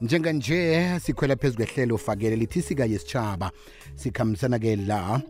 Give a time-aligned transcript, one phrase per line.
[0.00, 3.50] njenganje sikhwela phezu kwehlelo fakele lithi sika yesitshaba
[3.94, 5.20] sikhambisana ke la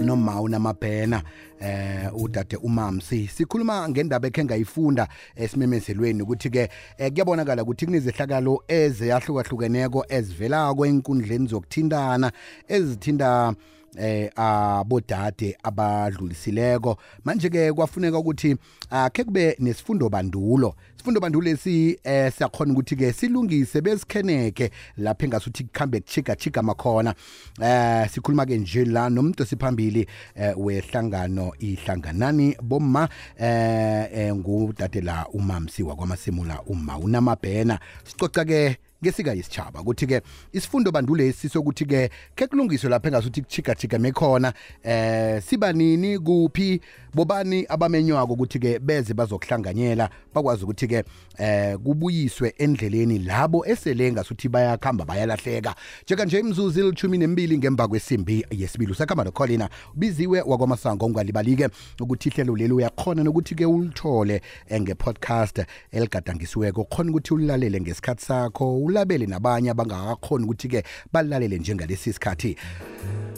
[0.00, 1.22] noma unamabhena
[1.60, 3.28] eh udade umamsi.
[3.28, 6.68] Sikhuluma ngendaba ekhe ngayifunda esimemezelweni ukuthi ke
[6.98, 12.32] eh, kuyabonakala ukuthi kunezehlakalo ezeyahlukahlukene ezivelako enkundleni zokuthintana
[12.68, 13.54] ezithinta
[13.98, 16.96] eh abodade abadlulisileko.
[17.24, 18.56] Manje ke kwafuneka ukuthi
[18.90, 25.64] akhe kube nesifundo bandulo sifundo bandulo esi eh siyakhona ukuthi ke silungise besikheneke lapha engasuthi
[25.64, 27.14] kukhambe kuchika chika makhona.
[27.62, 35.26] Eh sikhuluma ke nje la nomuntu siphambili eh, wehlangano ihlanganani bomma eh, eh ngudade la
[35.28, 40.20] umamsiwa kwamasimula uma unamabhena sicoca ke ngesika yisitshaba ukuthi ke
[40.52, 46.80] isifundo bandulesi sokuthi ke ke kulungiswe lapha engasuthi kuchika chika mekhona eh siba nini kuphi
[47.14, 51.04] bobani abamenywako ukuthi ke beze bazokuhlanganyela bakwazi ukuthi ke
[51.38, 55.74] eh kubuyiswe endleleni labo esele ngasuthi bayakhamba bayalahleka.
[56.04, 61.68] Njeka nje imzuzu ilithumi nembili ngemva kwesimbi yesibili usakhamba nocolina ubiziwe wakwamasango ungalibalike
[62.00, 68.78] ukuthi ihlelo leli uyakhona nokuthi ke ulithole eh, nge-podcast eligadangisiweko khona ukuthi ulilalele ngesikhathi sakho
[68.94, 72.56] ulabele nabanye abangakakhoni ukuthi-ke balalele njengalesi sikhathi.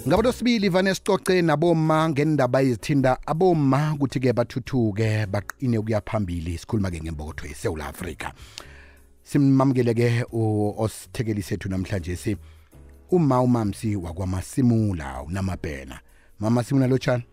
[0.09, 7.47] Ngabantu sibili vane sicoce naboma ngendaba ezithinda aboma ukuthi-ke bathuthuke baqine ukuya phambili sikhuluma-ke ngembokotho
[7.47, 8.33] yesewula afrika.
[9.23, 10.25] Simamukele-ke
[10.79, 12.37] osithekeli sethu namhlanje si
[13.11, 16.01] uma umamsi wakwamasimula unamabhena.
[16.39, 17.25] Mama simula lotshani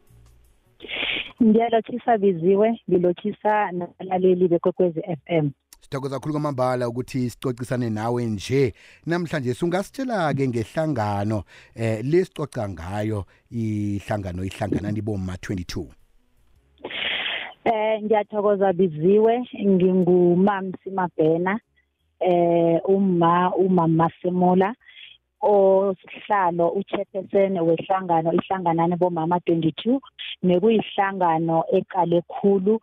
[1.44, 5.50] ngiyalothisa biziwe ngilothisa nabalaleli bekwekwezi FM
[5.94, 8.74] sithokoza kakhulu kwamambala ukuthi sicocisane nawe nje.
[9.06, 11.44] Namhlanje sungasitshela-ke ngehlangano
[11.76, 15.86] eh lesicoca ngayo ihlangano ihlanganani boma 22
[17.66, 21.60] eh ngiyathokoza biziwe ngingumamsi mabhena
[22.20, 24.76] eh uma umama Semula
[25.42, 30.00] osihlalo uchairperson wehlangano ihlanganane bomama 22
[30.44, 32.80] nekuyihlangano eqale khulu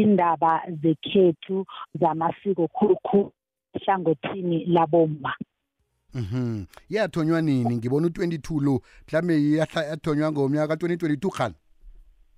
[0.00, 1.64] indaba zekhethu
[2.00, 3.32] zamasiko khulukhulu
[3.74, 5.32] ehlangothini labomma
[6.14, 6.64] Mhm.
[6.90, 7.76] Yathonywa nini?
[7.76, 11.54] Ngibona u22 lo mhlambe yathonywa ngomnyaka ka2022 khani.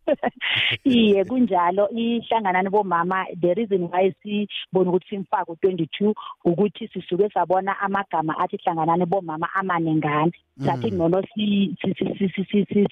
[0.84, 1.88] iye kunjalo.
[1.90, 6.14] Ihlanganani bomama the reason why sibona ukuthi simfake u22
[6.44, 10.32] ukuthi sisuke sabona amagama athi hlanganani bomama amanengane
[10.64, 11.22] sathi ngcono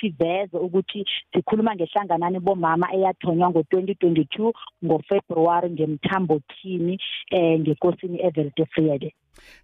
[0.00, 4.52] siveze ukuthi sikhuluma ngehlanganani bomama eyathonywa ngo2022
[4.84, 7.00] ngoFebruary ngemthambothini
[7.30, 9.14] eh ngekosini Everett Freede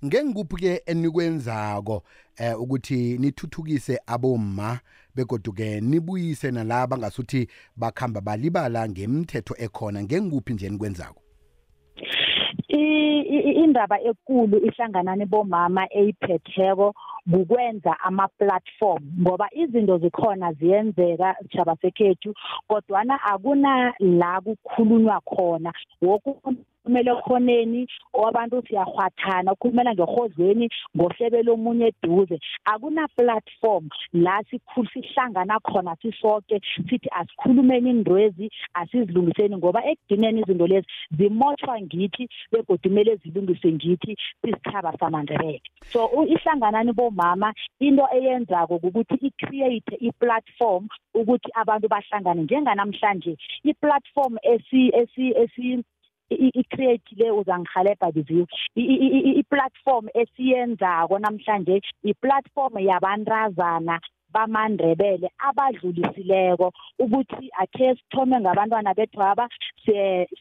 [0.05, 2.03] ngengikuphi ke enikwenzako
[2.37, 4.81] eh ukuthi nithuthukise abomma
[5.15, 10.03] begodu ke nibuyise nalaba ngasuthi bakhamba balibala ngemthetho ekhona?
[10.03, 11.23] Ngengikuphi nje nikwenzako
[13.63, 16.95] indaba ekulu ihlanganani bomama eyiphetheko
[17.31, 22.35] kukwenza ama-platform ngoba izinto zikhona ziyenzeka sitshaba sekhethu
[22.69, 25.73] kodwana akuna la kukhulunywa khona.
[26.03, 26.31] Woke
[26.85, 32.39] kumele khoneni wabantu siyahwathana ukhulumela ngehozweni ngohlebe lomunye eduze.
[32.65, 40.87] Akuna platform la sikhulu sihlangana khona sisoke sithi asikhulumeni indrwezi asizilungiseni ngoba ekugcineni izinto lezi
[41.17, 45.63] zimoshwa ngithi begodwa kumele zilungiswe ngithi sisichaba samandebele.
[45.93, 52.43] So ihlanganani bomama into eyenzako ukuthi i-create i-platform ukuthi abantu bahlangane.
[52.43, 55.85] Njenganamhlanje i-platform esi esi esi
[56.35, 58.47] i-create le uzangihalebha biziwe
[59.41, 64.01] i-platform esiyenzako namhlanje i-platform yabantazana
[64.35, 69.49] bamandrebele abadlulisileko ukuthi akhe sithome ngabantwana bethu aba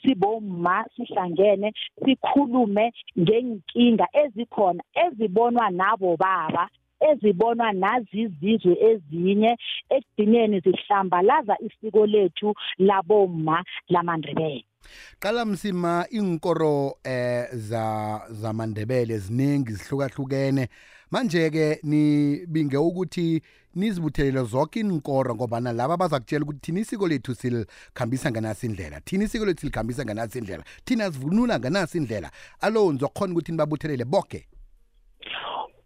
[0.02, 2.85] sibomma sihlangene sikhulume
[3.19, 6.63] ngenkinga ezikhona ezibonwa nabo baba
[7.09, 9.52] ezibonwa nazizizwe ezinye
[9.96, 12.50] ekugcineni zihlambalaza isiko lethu
[12.88, 13.58] labomma
[13.94, 14.70] lamandrebele
[15.19, 20.69] qala msima inkoro eh za zamandebele ziningi zihlukahlukene.
[21.11, 23.41] Manje ke nibinge ukuthi
[23.75, 29.45] nizibuthelele zonke inkoro ngoba nalabo bazakutshela ukuthi thina isiko lethu silikhambisa nganasi indlela thina isiko
[29.45, 32.31] lethu silikhambisa nganasi indlela thina sivunula nganasi indlela.
[32.61, 34.47] Alo ngizokhona ukuthi nibabuthelele bonke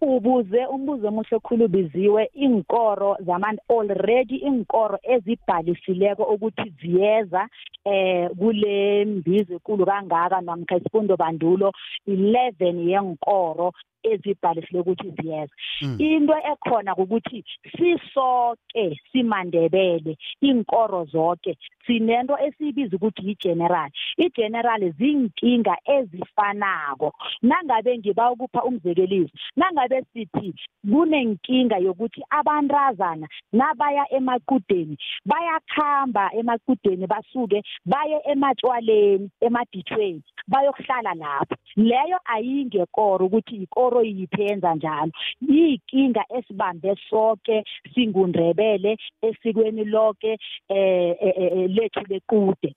[0.02, 7.48] ubuze umbuzo omuhle khulu biziwe inkoro zaman already inkoro ezibhalisileko ukuthi ziyeza
[7.86, 11.72] eh kule mbizo ekulu kangaka namkha isifundo bandulo
[12.08, 13.68] 11 yenkoro
[14.12, 15.54] ezibhalisile ukuthi ziyeza.
[15.82, 15.98] Mm.
[16.00, 17.44] into ekhona ukuthi
[17.78, 23.90] sisoke simandebele inkoro zonke sinento esibiza ukuthi yi-general.
[24.18, 27.14] I-general zinkinga ezifanako.
[27.42, 30.54] Nangabe ngiba ukupha umzekeliso nangabe sithi
[30.92, 41.56] kunenkinga yokuthi abantazana nabaya emaqudeni bayakhamba emaqudeni basuke baye ematshwaleni emadithweni bayokuhlala lapho.
[41.76, 45.12] Leyo ayingekoro ukuthi ikoro yiphi yenza njalo.
[45.42, 50.38] Yinkinga esibambe sonke singundrebele esikweni lonke
[50.70, 52.26] eh eh, eh, lethu lequde.
[52.30, 52.76] Ku- ku- kune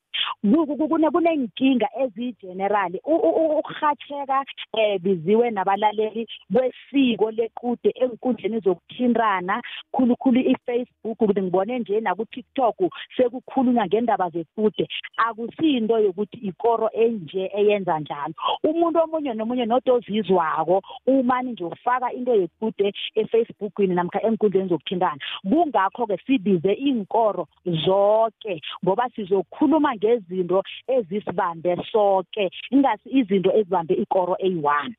[1.13, 4.45] kunenkinga ezigeneral ukuhatheka
[4.77, 9.63] eh biziwe nabalaleli kwesiko lequde enkundleni zokuthintana
[9.93, 12.77] khulukhulu iFacebook ukuthi ngibone nje na ku TikTok
[13.17, 14.89] sekukhulunywa ngendaba zequde.
[15.17, 18.35] Akusinto yokuthi ikoro enje eyenza njalo.
[18.65, 25.21] Umuntu omunye nomunye nodozizwako umani nje ufaka into yequde eFacebookini namkha enkundleni zokuthintana.
[25.43, 34.93] Kungakho ke sibize inkoro zonke ngoba sizokhuluma ngezinto ezisibambe sonke ingasi izinto ezibambe ikoro eyi1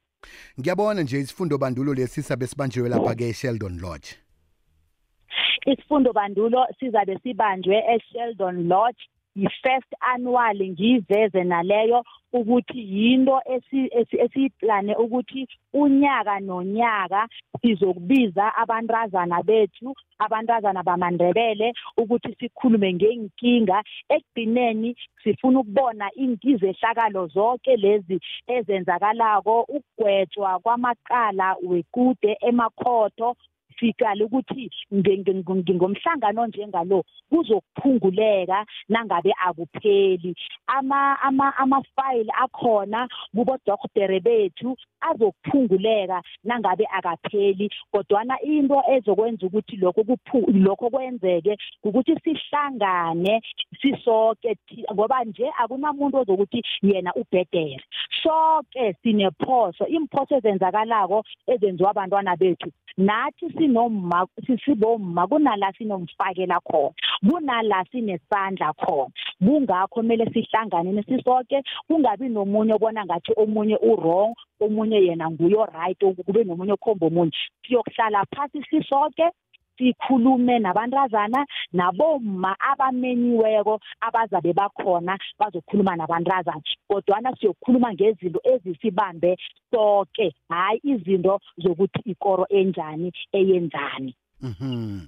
[0.59, 4.09] ngiyabona nje isifundo bandulo lesi sabe sibanjiwe lapha ke Sheldon Lodge.
[5.65, 9.03] Isifundo bandulo sizabe sibanjwe eSheldon Lodge.
[9.41, 12.03] Yi-first annual ngiyiveze naleyo
[12.33, 17.27] ukuthi yinto esi- esi- esiyiplane ukuthi unyaka nonyaka
[17.61, 23.77] sizokubiza abantazana bethu abantazana bamandebele ukuthi sikhulume ngenkinga
[24.09, 33.35] ekugcineni sifuna ukubona inkizehlakalo zonke lezi ezenzakalako ukugwetshwa kwamaqala wekude emakhotho
[33.79, 40.35] sikala ukuthi nge- nge- nge- ngomhlangano njengalo kuzokuphunguleka nangabe akupheli.
[40.67, 47.69] Ama ama amafile akhona kubo doktere bethu azokuphunguleka nangabe akapheli.
[47.91, 53.41] Kodwana into ezokwenza ukuthi lokho kuphu lokho kwenzeke ukuthi sihlangane
[53.81, 57.83] sisoke thi- ngoba nje akunamuntu ozokuthi yena ubhedere.
[58.23, 66.93] Sonke sinephoso imphoso ezenzakalako ezenziwa abantwana bethu nathi sinomma sisibomma kunala sinomfakela khona
[67.27, 69.11] kunala sinesandla khona.
[69.39, 76.43] Kungakho kumele sihlangane sisoke kungabi nomunye obona ngathi omunye u-wrong omunye yena nguyo right kube
[76.43, 77.31] nomunye okhomba omunye.
[77.63, 79.31] Siyokuhlala phasi sisoke
[79.79, 86.61] sikhulume nabantazana nabomma abamenyiweko abazabe bakhona bazokhuluma nabantazana.
[86.87, 89.37] Kodwana siyokhuluma ngezinto ezisibambe
[89.71, 94.15] sonke hayi izinto zokuthi ikoro enjani eyenzani.
[94.41, 95.07] Mhm.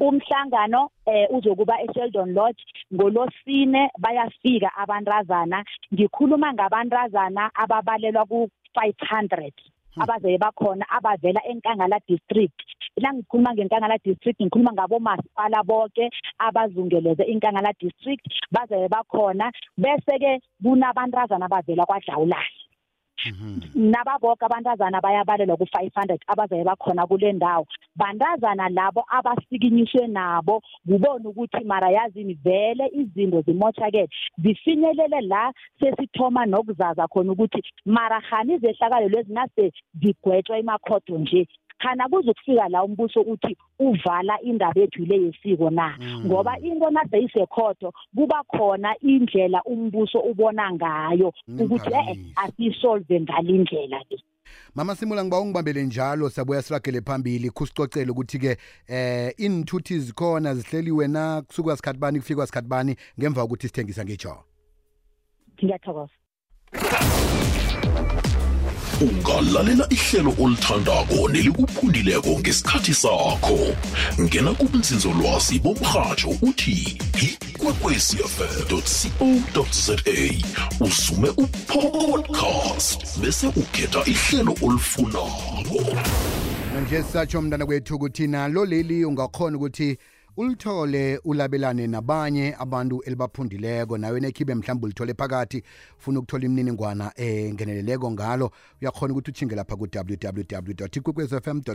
[0.00, 2.62] Umhlangano eh uzokuba eSheldon Lodge
[2.94, 5.64] ngolosine bayafika abantazana.
[5.94, 12.60] Ngikhuluma ngabantazana ababalelwa ku 500 abazaye bakhona abavela enkangala district.
[12.96, 19.50] La ngikhuluma ngenkangala district ngikhuluma ngabo masipala bonke abazungeleze inkangala district bazaye bakhona.
[19.78, 22.59] Bese ke kunabantazana abavela kwaDlawulala
[23.74, 27.66] nababoke abantazana bayabalelwa ku500 abazaye bakhona kule ndawo.
[27.96, 34.08] Bantazana labo abasikinyiswe nabo kubona ukuthi mara yazini vele izinto zimoshakele
[34.38, 41.46] zifinyelele la sesithoma nokuzaza khona ukuthi mara khani izehlakalo lezi nase zigwetshwa emakhodo nje.
[41.82, 45.96] Khana kuzokufika la umbuso uthi uvala indaba ethu le yesiko na?
[46.00, 46.26] Mm.
[46.26, 52.32] ngoba into nase isekhodo kuba khona indlela umbuso ubona ngayo ukuthi eh Ngimphakamise.
[52.36, 54.18] asisolve ngalindlela le.
[54.74, 57.50] Mama Simula ngiba ungibambele njalo sabuya siragele phambili.
[57.50, 58.56] Kusicocela ukuthi ke
[58.88, 61.42] eh inthuthi zikhona zihleliwe na?
[61.42, 62.96] Kusuka sikhathi bani kufika sikhathi bani?
[63.18, 64.36] Ngemva ukuthi sithengisa ngejo
[65.64, 67.59] ngiyathokoza.
[69.00, 73.76] Ungalalela ihlelo olithandako nelikuphundileko ngesikhathi sakho.
[74.20, 79.96] Ngena kubunzinzolwazi bomrhatsho uthi ikwekwecfm.co.za
[80.80, 85.96] usume upodcast bese ukhetha ihlelo olifunako.
[86.74, 89.98] Manje sisatsho mntana kwethu ukuthi nalo leli ungakhona ukuthi
[90.36, 93.98] ulithole ulabelane nabanye abantu elibaphundileko.
[93.98, 95.62] Nawe nekhibe mhlawumbe ulithole phakathi
[95.98, 98.50] ufuna ukuthola imininingwana engeneleleko ngalo.
[98.82, 101.74] Uyakhona ukuthi uchinge lapha ku-www ikwekwezfm co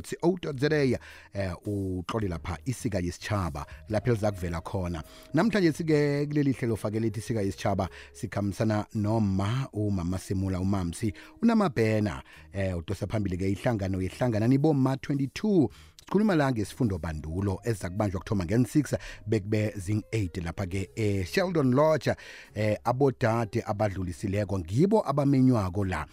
[0.58, 0.98] za
[1.34, 5.04] eh utlole lapha isika yesitshaba lapho elizakuvela khona.
[5.34, 12.24] Namhlanje sike kuleli hlelo fake lethi isika yesitshaba sikhambisana noma umama simula umamsi unamabhena.
[12.54, 15.70] Eh udosa phambili-ke ihlangano yehlangana niboma 22
[16.06, 18.98] sikhuluma la ngesifundo bandulo eziza kubanjwa kuthoma ngen-6
[19.28, 22.16] bekube zing-8 lapha-ke e-sheldon lodge
[22.56, 26.06] eh abodade abadlulisileko ngibo abamenywako la.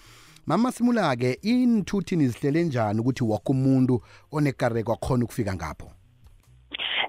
[0.47, 5.93] Mama simula ke inthuthi nizihlele njani ukuthi wonke umuntu onekareko akhona ukufika ngapho?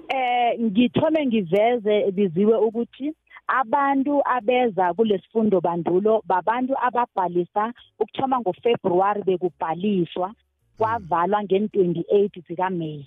[0.08, 3.14] Eh ngithome ngiveze biziwe ukuthi
[3.46, 10.34] abantu abeza kulesifundo bandulo babantu ababhalisa ukuthoma ngoFebruary bekubhaliswa.
[10.78, 13.04] Kwavalwa ngen28 zika May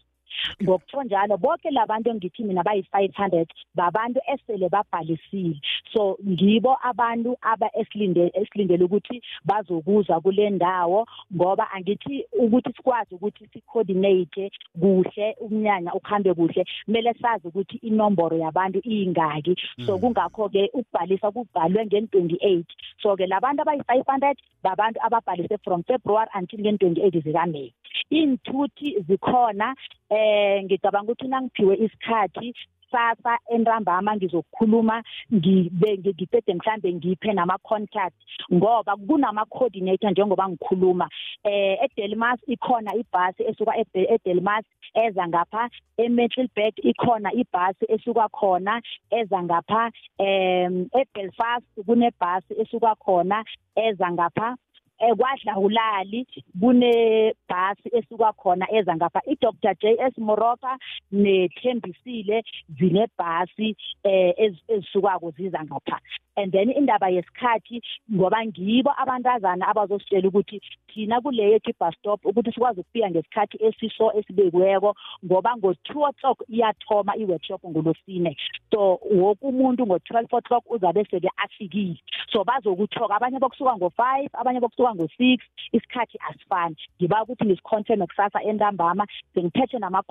[0.64, 3.46] ngokutsho njalo bonke labantu engithi mina bayi500
[3.76, 5.60] babantu esele babhalisile.
[5.94, 13.48] So ngibo abantu aba esilinde esilindele ukuthi bazokuza kule ndawo ngoba angithi ukuthi sikwazi ukuthi
[13.54, 16.66] sicoordinate kuhle umnyanya ukuhambe kuhle.
[16.86, 19.56] Kumele sazi ukuthi inomboro yabantu iyingaki.
[19.86, 22.64] So kungakho ke ukubhalisa kubhalwe ngen28
[23.02, 27.74] so ke labantu abayi500 babantu ababhalise from February until ngen28 zika May
[28.10, 29.76] inthuthi zikhona
[30.10, 32.54] eh ngicabanga ukuthi nangiphiwe isikhathi
[32.92, 35.04] sasa enrambama ngizokukhuluma
[35.34, 38.16] ngicede mhlambe ngiphe nama contact
[38.54, 41.10] ngoba kunama coordinator njengoba ngikhuluma.
[41.44, 49.92] Eh eDelmas ikhona ibhasi esuka eDelmas eza ngapha eMiddelburg ikhona ibhasi esuka khona eza ngapha
[50.18, 53.44] em eBelfast kunebhasi esuka khona
[53.76, 54.56] eza ngapha.
[55.00, 56.28] Ekwadlawulali
[56.60, 59.22] kunebhasi esuka khona eza ngapha.
[59.26, 60.78] iDr JS Moroka
[61.12, 62.44] nethembisile
[62.80, 66.00] zinebhasi eh ezisukako ziza ngapha.
[66.38, 67.82] And then indaba yesikhathi
[68.14, 74.96] ngoba ngibo abantazana abazositshela ukuthi thina kuleyo bus stop ukuthi sikwazi ukufika ngesikhathi esiso esibekweko
[75.26, 78.38] ngoba ngo2 o'clock iyathoma iworkshop ngolosine
[78.72, 82.00] so wonke umuntu ngo12 o'clock uzabe sele afikile.
[82.32, 83.16] So bazokuthoka.
[83.16, 85.40] Abanye bokusuka ngo5 abanye bokusuka ngo6
[85.72, 86.76] isikhathi asifani.
[87.00, 90.04] Ngiba ukuthi ngisiconfirm kusasa entambama sengiphethe nama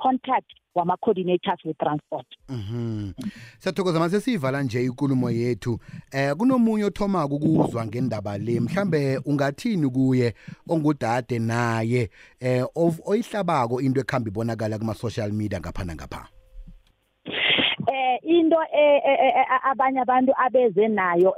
[0.77, 3.13] contact wama coordinators we transport mhm
[3.59, 5.79] siyathokoza mase siyivala nje inkulumo yethu.
[6.13, 10.35] Eh kunomunye othoma ukuzwa ngendaba le mhlambe ungathini kuye
[10.69, 12.65] ongudade naye eh
[13.07, 16.29] oyihlabako into ekhamba ibonakala kuma social media ngapha ngapha?
[16.29, 16.36] eh
[18.27, 18.57] into
[19.71, 21.35] abanye abantu abeze nayo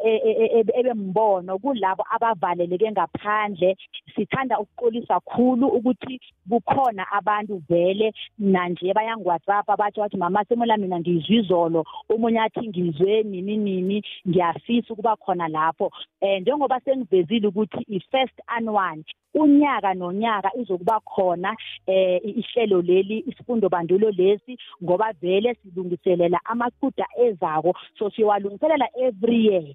[0.79, 3.77] ebembono kulabo abavaleleke ngaphandle.
[4.15, 11.01] Sithanda ukuqolisa kakhulu ukuthi kukhona abantu vele nanje bayang WhatsApp bathi wathi mama semula mina
[11.01, 15.91] ngizizolo umunye athi ngizwe nini nini ngiyafisa ukuba khona lapho.
[16.21, 19.05] Eh njengoba sengivezile ukuthi i first annual
[19.35, 26.41] unyaka nonyaka izokuba khona eh ihlelo leli isifundo bandulo lesi ngoba vele silungiselela
[26.83, 27.75] amaquda ezako.
[27.99, 29.75] So siwalungiselela every year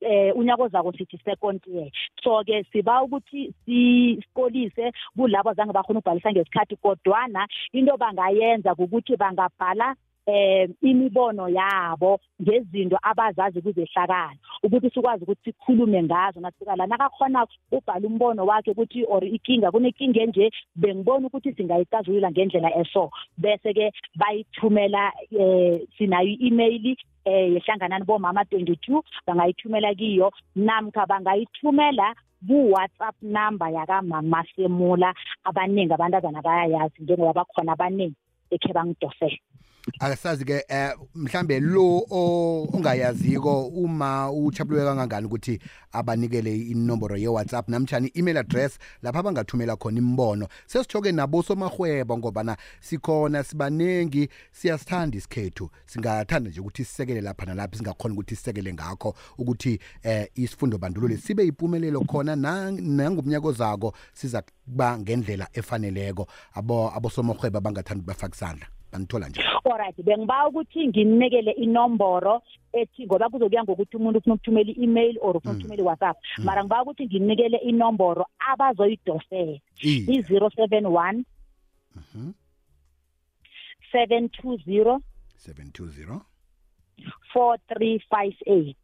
[0.00, 1.88] eh unyaka ozako sithi second year.
[2.22, 9.94] So ke siba ukuthi sikolise kulabo zange bakhona ukubhalisa ngesikhathi kodwana into bangayenza ukuthi bangabhala
[10.26, 16.86] eh imibono yabo ngezinto abazazi kuzehlakala ukuthi sikwazi ukuthi sikhulume ngazo nasika la.
[16.86, 23.10] Nakakhona ubhala umbono wakhe ukuthi or ikinga kunenkinga enje bengibona ukuthi singayicazulula ngendlela eso.
[23.36, 30.32] Bese ke bayithumela eh sinayo i-email eh yehlanganani bomama 22 bangayithumela kiyo.
[30.56, 32.14] Namkha bangayithumela
[32.48, 35.12] ku WhatsApp number yaka mama Semula.
[35.44, 38.16] Abaningi abantazana bayayazi njengoba bakhona abaningi
[38.50, 39.36] ekhe bangidosela
[40.00, 42.06] akasazi ke eh mhlambe lo
[42.72, 45.58] ongayaziko uma uchapulwe kangangani ukuthi
[45.92, 52.42] abanikele inomboro ye WhatsApp namtjani email address lapha bangathumela khona imbono sesithoke nabo somahwebo ngoba
[52.42, 55.70] na sikhona sibanengi siyasithanda isikhethu.
[55.86, 61.46] Singathanda nje ukuthi sisekele lapha nalapha singakhona ukuthi sisekele ngakho ukuthi eh isifundo bandululo sibe
[61.46, 66.26] impumelelo khona nangomnyaka ozako siza kuba ngendlela efaneleko.
[66.54, 68.66] Abo abosomahwebo abangathanda bafaka isandla.
[68.94, 75.18] Banithola nje alright bengiba ukuthi nginikele inomboro ethi ngoba kuzokuya ngokuthi umuntu ufuna ukuthumela i-email
[75.20, 76.16] or ufuna ukuthumela i-WhatsApp.
[76.38, 79.58] Mara ngiba ukuthi nginikele inomboro abazoyidosela.
[79.82, 81.24] I-071
[83.92, 85.00] 720
[85.36, 86.20] 720
[87.34, 88.74] 4358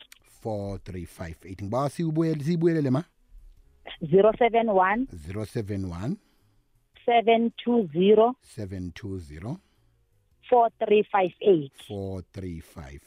[0.44, 3.04] 4358 ngiba siyibuyele siyibuyelele ma?
[4.02, 6.16] 071 071
[7.06, 9.69] 720 720
[10.50, 13.00] 4358 4358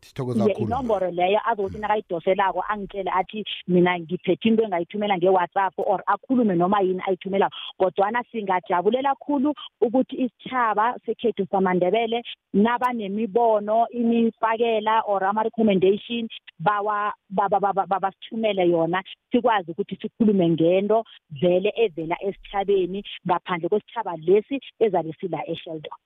[0.00, 6.02] sithokoza ye kakhulu inomboro leyo azokuthi nakayidoselako angitshele athi mina ngiphethe into engayithumela nge-whatsapp or
[6.06, 7.50] akhulume noma yini ayithumela.
[7.78, 12.22] Kodwana singajabulela kakhulu ukuthi isitshaba sekhethu samandebele
[12.52, 21.04] nabanemibono imifakela or ama-recommendation bawa babasithumele yona sikwazi ukuthi sikhulume ngento
[21.40, 25.98] vele evela esithabeni ngaphandle kwesitshaba lesi ezabe sila esheldon.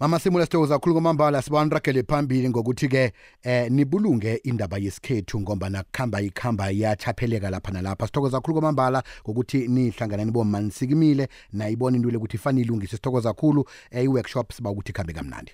[0.00, 3.12] Mama simula sithokoza kakhulu kwamambala sibaniragele phambili ngokuthi-ke
[3.42, 8.06] eh nibulunge indaba yesikhethu ngombana kuhamba ikhamba iyachapheleka lapha nalapha.
[8.06, 13.64] Sithokoza kakhulu kwamambala ngokuthi nihlangana niboma nisikimile nayibona into le ukuthi ifanele ilungise sithokoza kakhulu
[13.90, 15.52] eh, i-workshop siba ukuthi ikhambe kamnandi.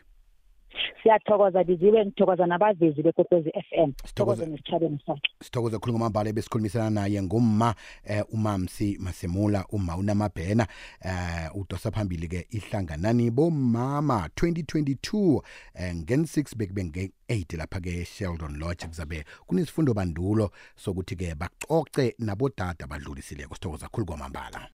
[1.03, 3.93] Siyathokoza biziwe ngithokoza nabavezi bekokwezi f m.
[4.05, 5.31] Sithokoze nesitshabeni sakhe.
[5.43, 10.67] Sithokoze khulu ngomambala ebesikhulumisana naye ngumma eh, umamsi masemula uma unamabhena.
[11.05, 15.43] Eh, udosa phambili-ke ihlanganani bomama 2022
[15.75, 23.55] eh, ngen-6 bekube nge-8 lapha-ke sheldon lodge kuzabe kunesifundo bandulo sokuthi-ke bacoce nabodada badlulisileko.
[23.55, 24.69] Sithokoza khulu kwamambala